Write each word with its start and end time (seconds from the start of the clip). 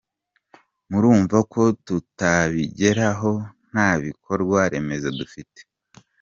Murumva 0.89 1.37
ko 1.51 1.61
tutabigeraho 1.85 3.31
nta 3.69 3.89
bikorwa 4.03 4.59
remezo 4.71 5.07
dufite. 5.19 5.59